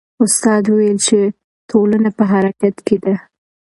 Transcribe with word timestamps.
استاد 0.25 0.63
وویل 0.67 0.97
چې 1.07 1.19
ټولنه 1.69 2.09
په 2.17 2.23
حرکت 2.31 2.75
کې 2.87 2.97
ده. 3.03 3.15